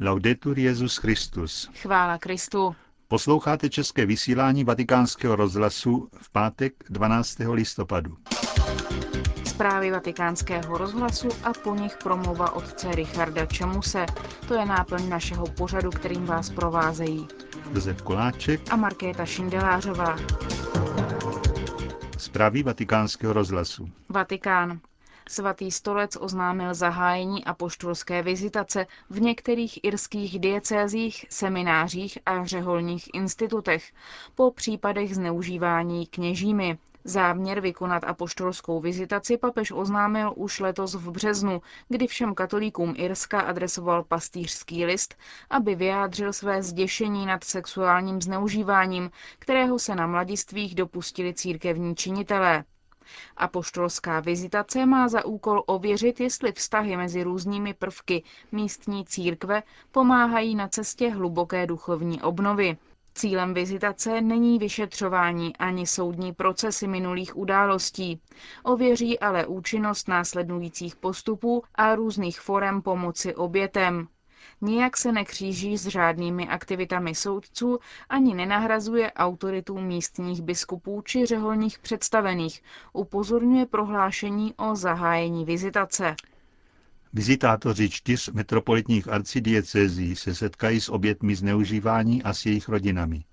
[0.00, 1.70] Laudetur Jezus Christus.
[1.82, 2.76] Chvála Kristu.
[3.08, 7.38] Posloucháte české vysílání Vatikánského rozhlasu v pátek 12.
[7.52, 8.16] listopadu.
[9.46, 14.06] Zprávy vatikánského rozhlasu a po nich promluva otce Richarda Čemuse.
[14.48, 17.28] To je náplň našeho pořadu, kterým vás provázejí
[17.74, 20.16] Josef Koláček a Markéta Šindelářová.
[22.18, 23.90] Zprávy vatikánského rozhlasu.
[24.08, 24.80] Vatikán.
[25.28, 33.92] Svatý stolec oznámil zahájení apoštolské vizitace v některých irských diecézích, seminářích a řeholních institutech
[34.34, 36.78] po případech zneužívání kněžími.
[37.06, 44.04] Záměr vykonat apoštolskou vizitaci papež oznámil už letos v březnu, kdy všem katolíkům Irska adresoval
[44.04, 45.14] pastýřský list,
[45.50, 52.64] aby vyjádřil své zděšení nad sexuálním zneužíváním, kterého se na mladistvích dopustili církevní činitelé.
[53.36, 58.22] Apoštolská vizitace má za úkol ověřit, jestli vztahy mezi různými prvky
[58.52, 59.62] místní církve
[59.92, 62.76] pomáhají na cestě hluboké duchovní obnovy.
[63.14, 68.20] Cílem vizitace není vyšetřování ani soudní procesy minulých událostí.
[68.62, 74.08] Ověří ale účinnost následujících postupů a různých forem pomoci obětem.
[74.60, 77.78] Nijak se nekříží s řádnými aktivitami soudců
[78.08, 86.16] ani nenahrazuje autoritu místních biskupů či řeholních představených, upozorňuje prohlášení o zahájení vizitace.
[87.12, 93.24] Vizitátoři čtyř metropolitních arcidiecezí se setkají s obětmi zneužívání a s jejich rodinami.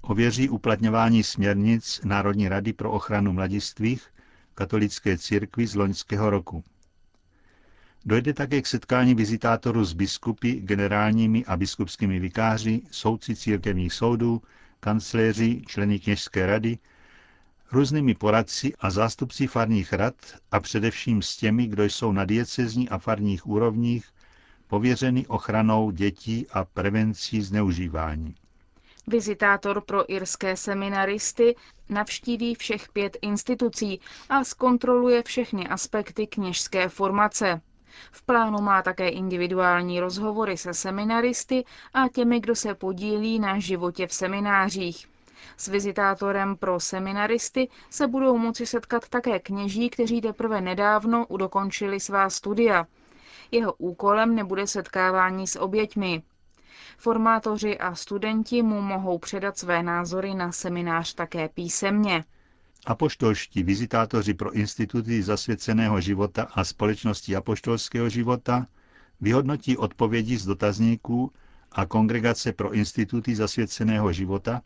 [0.00, 4.06] Ověří uplatňování směrnic Národní rady pro ochranu mladistvých
[4.54, 6.64] katolické církvy z loňského roku.
[8.04, 14.42] Dojde také k setkání vizitátorů s biskupy, generálními a biskupskými vikáři, soudci církevních soudů,
[14.80, 16.78] kancléři, členy kněžské rady,
[17.72, 20.14] různými poradci a zástupci farních rad
[20.52, 24.06] a především s těmi, kdo jsou na diecezní a farních úrovních
[24.66, 28.34] pověřeny ochranou dětí a prevencí zneužívání.
[29.06, 31.56] Vizitátor pro irské seminaristy
[31.88, 37.60] navštíví všech pět institucí a zkontroluje všechny aspekty kněžské formace.
[38.12, 41.64] V plánu má také individuální rozhovory se seminaristy
[41.94, 45.08] a těmi, kdo se podílí na životě v seminářích.
[45.56, 52.30] S vizitátorem pro seminaristy se budou moci setkat také kněží, kteří teprve nedávno dokončili svá
[52.30, 52.86] studia.
[53.50, 56.22] Jeho úkolem nebude setkávání s oběťmi.
[56.98, 62.24] Formátoři a studenti mu mohou předat své názory na seminář také písemně.
[62.88, 68.66] Apoštolští vizitátoři pro instituty zasvěceného života a společnosti apoštolského života
[69.20, 71.32] vyhodnotí odpovědi z dotazníků
[71.72, 74.62] a kongregace pro instituty zasvěceného života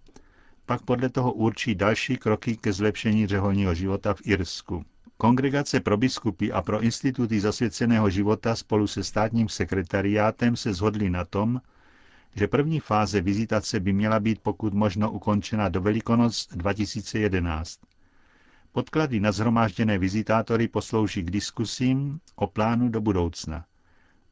[0.66, 4.84] pak podle toho určí další kroky ke zlepšení řeholního života v Irsku.
[5.16, 11.24] Kongregace pro biskupy a pro instituty zasvěceného života spolu se státním sekretariátem se shodli na
[11.24, 11.60] tom,
[12.34, 17.91] že první fáze vizitace by měla být pokud možno ukončena do Velikonoc 2011.
[18.74, 23.64] Podklady na zhromážděné vizitátory poslouží k diskusím o plánu do budoucna.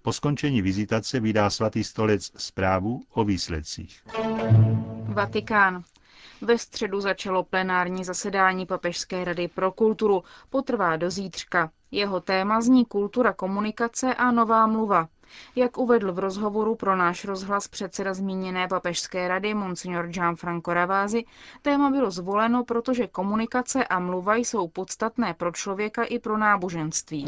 [0.03, 4.03] Po skončení vizitace vydá svatý stolec zprávu o výsledcích.
[5.05, 5.83] Vatikán.
[6.41, 10.25] Ve středu začalo plenární zasedání Papežské rady pro kulturu.
[10.51, 11.71] Potrvá do zítřka.
[11.91, 15.09] Jeho téma zní kultura komunikace a nová mluva.
[15.57, 21.25] Jak uvedl v rozhovoru pro náš rozhlas předseda zmíněné papežské rady Monsignor Gianfranco Ravázi,
[21.63, 27.27] téma bylo zvoleno, protože komunikace a mluva jsou podstatné pro člověka i pro náboženství.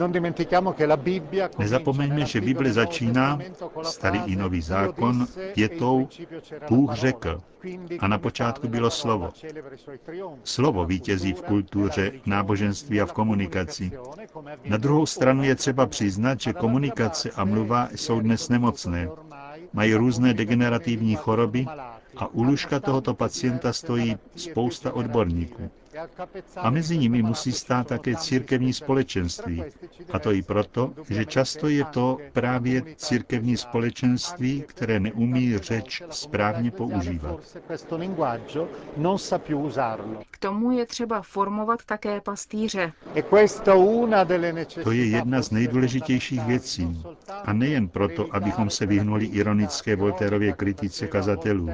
[1.58, 3.38] Nezapomeňme, že Bible začíná,
[3.82, 5.26] starý i nový zákon,
[5.56, 6.08] větou
[6.68, 7.40] Bůh řekl.
[7.98, 9.30] A na počátku bylo slovo.
[10.44, 13.92] Slovo vítězí v kultuře, náboženství a v komunikaci.
[14.64, 19.08] Na druhou stranu je třeba přiznat, že komunikace a mluva jsou dnes nemocné.
[19.72, 21.66] Mají různé degenerativní choroby
[22.16, 25.70] a u lůžka tohoto pacienta stojí spousta odborníků.
[26.56, 29.64] A mezi nimi musí stát také církevní společenství.
[30.12, 36.70] A to i proto, že často je to právě církevní společenství, které neumí řeč správně
[36.70, 37.40] používat.
[40.30, 42.92] K tomu je třeba formovat také pastýře.
[44.84, 47.02] To je jedna z nejdůležitějších věcí.
[47.44, 51.68] A nejen proto, abychom se vyhnuli ironické Volterově kritice kazatelů.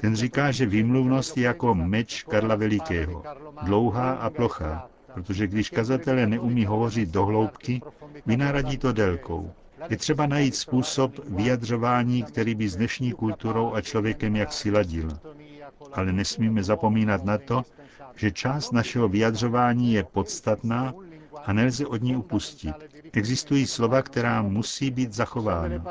[0.00, 3.22] Ten říká, že výmluvnost je jako meč Karla Velikého
[3.62, 7.80] dlouhá a plochá, protože když kazatelé neumí hovořit do hloubky,
[8.26, 9.52] vynáradí to délkou.
[9.88, 15.08] Je třeba najít způsob vyjadřování, který by s dnešní kulturou a člověkem jaksi ladil.
[15.92, 17.62] Ale nesmíme zapomínat na to,
[18.16, 20.94] že část našeho vyjadřování je podstatná
[21.46, 22.74] a nelze od ní upustit.
[23.12, 25.84] Existují slova, která musí být zachována.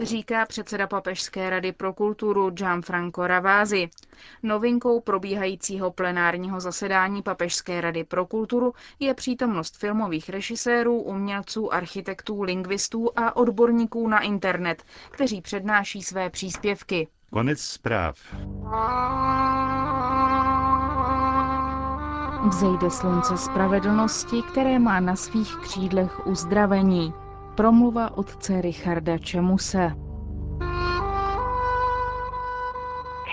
[0.00, 3.90] Říká předseda Papežské rady pro kulturu Gianfranco Ravasi.
[4.42, 13.10] Novinkou probíhajícího plenárního zasedání Papežské rady pro kulturu je přítomnost filmových režisérů, umělců, architektů, lingvistů
[13.16, 17.08] a odborníků na internet, kteří přednáší své příspěvky.
[17.30, 18.16] Konec zpráv.
[22.48, 27.12] Vzejde slunce spravedlnosti, které má na svých křídlech uzdravení.
[27.56, 29.92] Promluva otce Richarda Čemuse.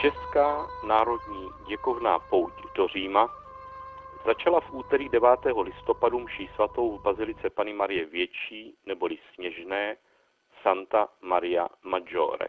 [0.01, 3.29] Česká národní děkovná pouť do Říma
[4.25, 5.29] začala v úterý 9.
[5.61, 9.97] listopadu mší svatou v Bazilice Pany Marie Větší neboli Sněžné
[10.63, 12.47] Santa Maria Maggiore.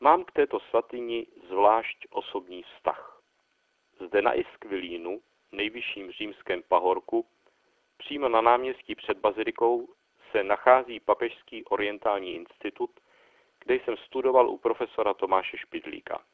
[0.00, 3.20] Mám k této svatyni zvlášť osobní vztah.
[4.06, 5.20] Zde na Iskvilínu,
[5.52, 7.26] nejvyšším římském pahorku,
[7.98, 9.88] přímo na náměstí před bazilikou
[10.30, 12.90] se nachází Papežský orientální institut,
[13.64, 16.24] kde jsem studoval u profesora Tomáše Špidlíka.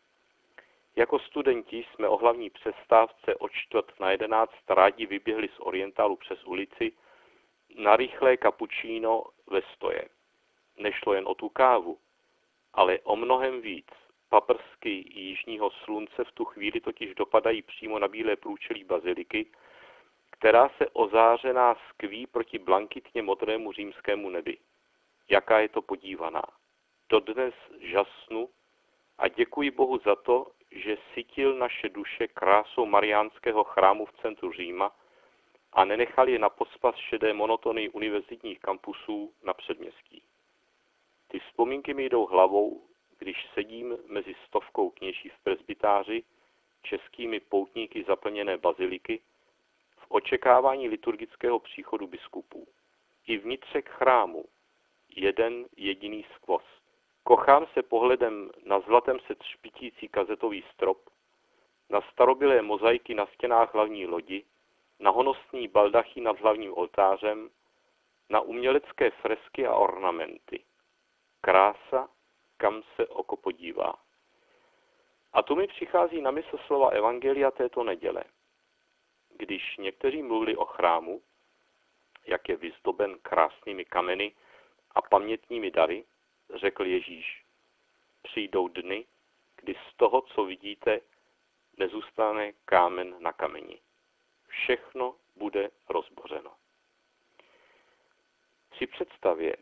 [0.97, 6.45] Jako studenti jsme o hlavní přestávce od čtvrt na jedenáct rádi vyběhli z orientálu přes
[6.45, 6.93] ulici
[7.75, 10.09] na rychlé kapučíno ve stoje.
[10.79, 11.99] Nešlo jen o tu kávu,
[12.73, 13.87] ale o mnohem víc.
[14.29, 19.47] Paprsky jižního slunce v tu chvíli totiž dopadají přímo na bílé průčelí baziliky,
[20.31, 24.59] která se ozářená skví proti blankitně modrému římskému nebi.
[25.29, 26.43] Jaká je to podívaná.
[27.09, 28.49] Dodnes žasnu
[29.19, 34.97] a děkuji Bohu za to, že sytil naše duše krásou mariánského chrámu v centru Říma
[35.73, 40.23] a nenechal je na pospas šedé monotony univerzitních kampusů na předměstí.
[41.29, 42.87] Ty vzpomínky mi jdou hlavou,
[43.19, 46.25] když sedím mezi stovkou kněží v presbytáři,
[46.83, 49.21] českými poutníky zaplněné baziliky,
[49.99, 52.67] v očekávání liturgického příchodu biskupů.
[53.27, 54.45] I vnitřek chrámu,
[55.17, 56.83] jeden jediný skvost.
[57.23, 61.11] Kochám se pohledem na zlatem se třpitící kazetový strop,
[61.91, 64.45] na starobilé mozaiky na stěnách hlavní lodi,
[65.01, 67.51] na honostní baldachy nad hlavním oltářem,
[68.31, 70.65] na umělecké fresky a ornamenty.
[71.41, 72.09] Krása,
[72.57, 73.95] kam se oko podívá.
[75.33, 78.25] A tu mi přichází na mysl slova Evangelia této neděle.
[79.37, 81.23] Když někteří mluvili o chrámu,
[82.27, 84.33] jak je vyzdoben krásnými kameny
[84.91, 86.05] a pamětními dary,
[86.55, 87.45] řekl Ježíš,
[88.23, 89.07] přijdou dny,
[89.57, 91.01] kdy z toho, co vidíte,
[91.77, 93.81] nezůstane kámen na kameni.
[94.49, 96.55] Všechno bude rozbořeno.
[98.71, 99.57] Při představě,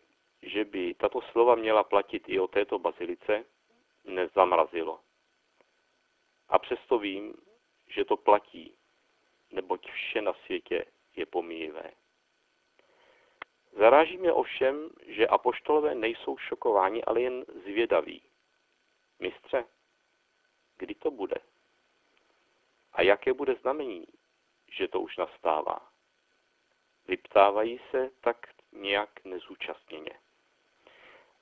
[0.47, 3.45] že by tato slova měla platit i o této bazilice,
[4.05, 5.01] nezamrazilo.
[6.49, 7.35] A přesto vím,
[7.89, 8.75] že to platí,
[9.51, 10.85] neboť vše na světě
[11.17, 11.91] je pomíjivé.
[13.73, 18.23] Zaráží mě ovšem, že apoštolové nejsou šokováni, ale jen zvědaví.
[19.19, 19.65] Mistře,
[20.77, 21.37] kdy to bude?
[22.93, 24.07] A jaké bude znamení,
[24.69, 25.89] že to už nastává?
[27.09, 30.24] Vyptávají se tak nějak nezúčastněně.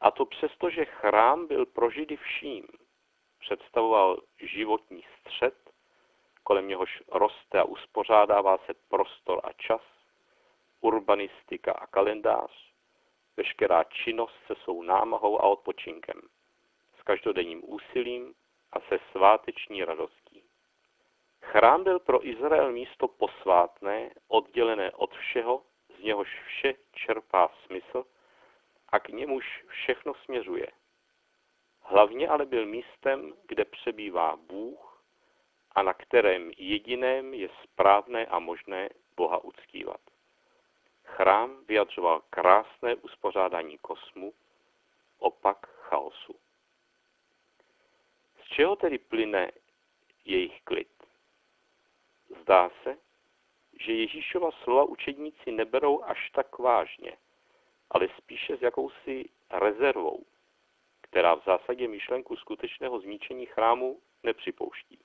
[0.02, 2.66] A to přesto, že chrám byl pro Židy vším.
[3.38, 5.54] Představoval životní střed,
[6.43, 9.82] kolem něhož roste a uspořádává se prostor a čas,
[10.81, 12.72] urbanistika a kalendář,
[13.37, 16.21] veškerá činnost se svou námahou a odpočinkem,
[17.00, 18.35] s každodenním úsilím
[18.73, 20.42] a se sváteční radostí.
[21.42, 25.62] Chrám byl pro Izrael místo posvátné, oddělené od všeho,
[25.99, 28.04] z něhož vše čerpá smysl
[28.92, 30.66] a k němuž všechno směřuje.
[31.82, 35.02] Hlavně ale byl místem, kde přebývá Bůh
[35.72, 40.00] a na kterém jediném je správné a možné Boha uctívat.
[41.04, 44.32] Chrám vyjadřoval krásné uspořádání kosmu,
[45.18, 46.34] opak chaosu.
[48.44, 49.50] Z čeho tedy plyne
[50.25, 50.88] jejich klid?
[52.40, 52.99] Zdá se,
[53.80, 57.16] že Ježíšova slova učedníci neberou až tak vážně,
[57.92, 60.25] ale spíše s jakousi rezervou,
[61.00, 64.99] která v zásadě myšlenku skutečného zničení chrámu nepřipouští.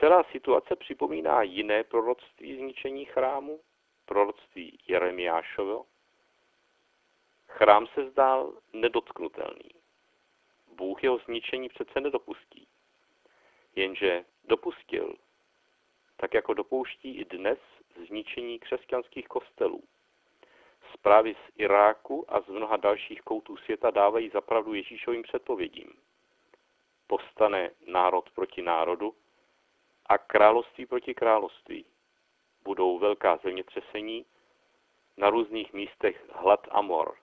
[0.00, 3.60] Celá situace připomíná jiné proroctví zničení chrámu,
[4.06, 5.86] proroctví Jeremiášovo,
[7.48, 9.70] chrám se zdál nedotknutelný.
[10.76, 12.66] Bůh jeho zničení přece nedopustí.
[13.76, 15.14] Jenže dopustil,
[16.16, 17.58] tak jako dopouští i dnes
[18.06, 19.82] zničení křesťanských kostelů.
[20.92, 25.92] Zprávy z Iráku a z mnoha dalších koutů světa dávají zapravdu Ježíšovým předpovědím.
[27.06, 29.14] Povstane národ proti národu
[30.06, 31.84] a království proti království
[32.64, 34.26] budou velká zemětřesení,
[35.16, 37.16] na různých místech hlad a mor.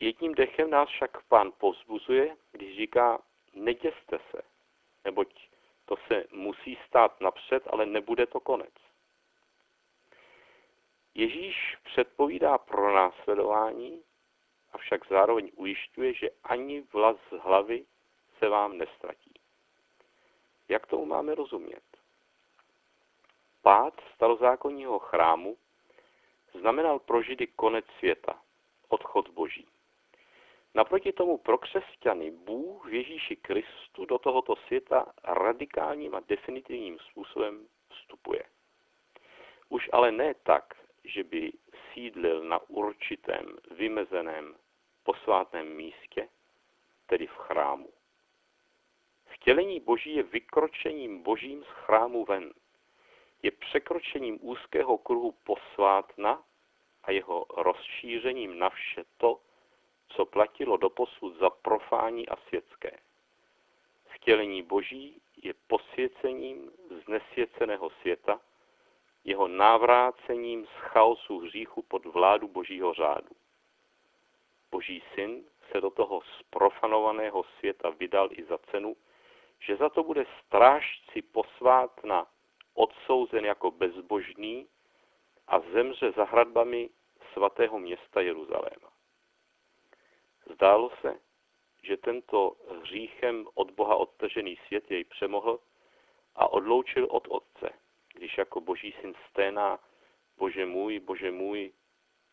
[0.00, 3.18] Jedním dechem nás však pán povzbuzuje, když říká,
[3.54, 4.42] neděste se,
[5.04, 5.48] neboť
[5.84, 8.87] to se musí stát napřed, ale nebude to konec.
[11.18, 14.02] Ježíš předpovídá pro následování,
[14.72, 17.84] avšak zároveň ujišťuje, že ani vlas z hlavy
[18.38, 19.34] se vám nestratí.
[20.68, 21.82] Jak tomu máme rozumět?
[23.62, 25.56] Pád starozákonního chrámu
[26.60, 28.42] znamenal pro Židy konec světa,
[28.88, 29.66] odchod Boží.
[30.74, 37.66] Naproti tomu pro křesťany Bůh v Ježíši Kristu do tohoto světa radikálním a definitivním způsobem
[37.90, 38.42] vstupuje.
[39.68, 41.52] Už ale ne tak, že by
[41.92, 44.54] sídlil na určitém vymezeném
[45.02, 46.28] posvátném místě,
[47.06, 47.88] tedy v chrámu.
[49.26, 52.52] Vtělení Boží je vykročením Božím z chrámu ven.
[53.42, 56.42] Je překročením úzkého kruhu posvátna
[57.02, 59.40] a jeho rozšířením na vše to,
[60.08, 62.90] co platilo doposud za profání a světské.
[64.14, 66.70] Vtělení Boží je posvěcením
[67.04, 68.40] znesvěceného světa,
[69.24, 73.36] jeho návrácením z chaosu hříchu pod vládu Božího řádu.
[74.70, 78.96] Boží syn se do toho sprofanovaného světa vydal i za cenu,
[79.60, 82.26] že za to bude strážci posvátna
[82.74, 84.68] odsouzen jako bezbožný
[85.48, 86.90] a zemře za hradbami
[87.32, 88.88] svatého města Jeruzaléma.
[90.54, 91.20] Zdálo se,
[91.82, 95.60] že tento hříchem od Boha odtržený svět jej přemohl
[96.34, 97.70] a odloučil od Otce,
[98.18, 99.78] když jako boží syn sténá,
[100.36, 101.72] Bože můj, Bože můj,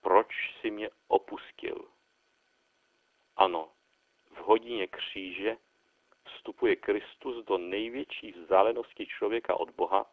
[0.01, 0.27] proč
[0.61, 1.87] si mě opustil?
[3.37, 3.71] Ano,
[4.31, 5.57] v hodině kříže
[6.25, 10.05] vstupuje Kristus do největší vzdálenosti člověka od Boha,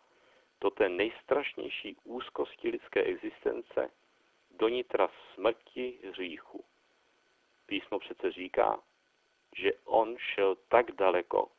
[0.60, 3.90] do té nejstrašnější úzkosti lidské existence,
[4.50, 6.64] do nitra smrti hříchu.
[7.66, 8.82] Písmo přece říká,
[9.56, 11.50] že on šel tak daleko,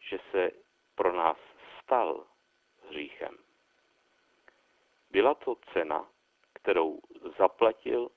[0.00, 0.50] že se
[0.94, 1.38] pro nás
[1.82, 2.26] stal
[2.88, 3.47] hříchem.
[5.10, 6.08] Byla to cena,
[6.52, 7.00] kterou
[7.38, 8.08] zaplatil,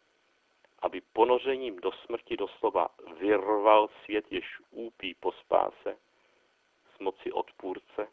[0.80, 5.98] aby ponořením do smrti doslova vyrval svět, jež úpí po spáse
[6.96, 8.08] z moci odpůrce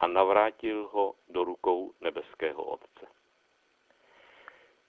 [0.00, 3.06] a navrátil ho do rukou nebeského Otce.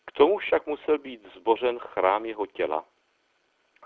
[0.06, 2.86] K tomu však musel být zbořen chrám jeho těla,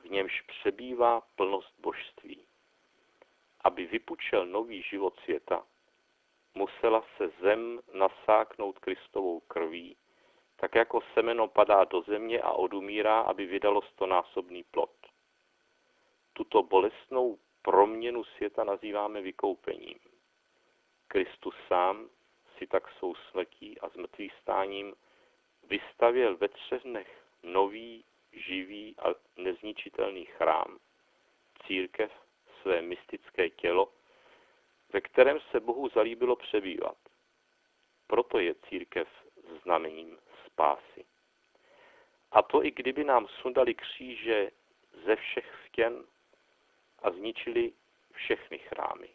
[0.01, 2.48] v němž přebývá plnost božství.
[3.63, 5.66] Aby vypučel nový život světa,
[6.55, 9.98] musela se zem nasáknout Kristovou krví,
[10.55, 14.91] tak jako semeno padá do země a odumírá, aby vydalo stonásobný plod.
[16.34, 20.00] Tuto bolestnou proměnu světa nazýváme vykoupením.
[21.08, 22.10] Kristus sám
[22.58, 24.93] si tak svou smrtí a zmrtvých stáním
[25.63, 30.79] vystavěl ve třech dnech nový, živý a nezničitelný chrám,
[31.67, 32.12] církev,
[32.62, 33.91] své mystické tělo,
[34.93, 36.98] ve kterém se Bohu zalíbilo přebývat.
[38.07, 39.07] Proto je církev
[39.63, 41.05] znamením spásy.
[42.31, 44.51] A to i kdyby nám sundali kříže
[45.05, 46.03] ze všech stěn
[47.00, 47.74] a zničili
[48.12, 49.10] všechny chrámy.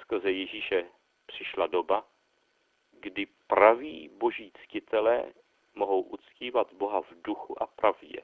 [0.00, 0.86] Skrze Ježíše
[1.26, 2.04] přišla doba,
[2.92, 5.32] kdy praví boží ctitelé
[5.74, 8.22] mohou uctívat Boha v duchu a pravdě.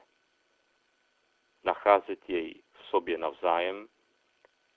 [1.63, 3.87] Nacházet jej v sobě navzájem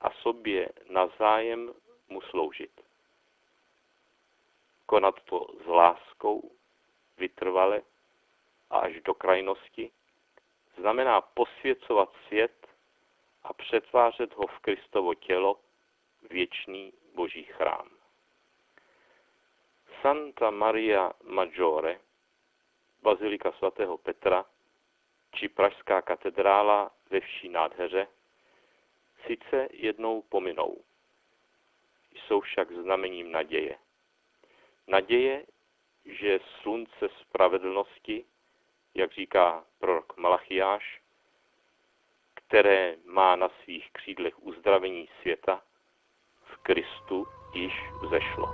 [0.00, 1.74] a sobě navzájem
[2.08, 2.80] mu sloužit.
[4.86, 6.50] Konat to s láskou,
[7.18, 7.82] vytrvale
[8.70, 9.90] a až do krajnosti,
[10.76, 12.68] znamená posvěcovat svět
[13.42, 15.60] a přetvářet ho v Kristovo tělo,
[16.30, 17.90] věčný boží chrám.
[20.02, 22.00] Santa Maria Maggiore,
[23.02, 24.44] bazilika svatého Petra,
[25.32, 28.06] či Pražská katedrála ve vší nádheře,
[29.28, 30.76] sice jednou pominou.
[32.14, 33.78] Jsou však znamením naděje.
[34.86, 35.46] Naděje,
[36.04, 38.24] že slunce spravedlnosti,
[38.94, 41.00] jak říká prorok Malachiáš,
[42.34, 45.62] které má na svých křídlech uzdravení světa,
[46.44, 48.48] v Kristu již vzešlo.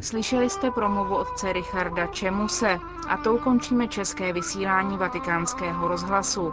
[0.00, 2.78] Slyšeli jste promluvu otce Richarda Čemuse
[3.08, 6.52] a tou končíme české vysílání vatikánského rozhlasu.